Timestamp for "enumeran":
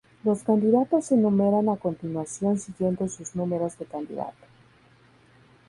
1.13-1.69